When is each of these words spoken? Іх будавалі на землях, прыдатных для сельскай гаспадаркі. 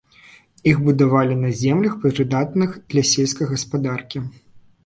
Іх 0.71 0.79
будавалі 0.87 1.35
на 1.43 1.51
землях, 1.59 1.93
прыдатных 2.07 2.75
для 2.95 3.07
сельскай 3.13 3.53
гаспадаркі. 3.55 4.27